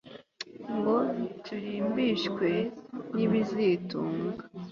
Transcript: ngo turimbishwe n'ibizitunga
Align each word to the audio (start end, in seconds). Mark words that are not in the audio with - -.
ngo 0.75 0.95
turimbishwe 1.45 2.49
n'ibizitunga 3.15 4.43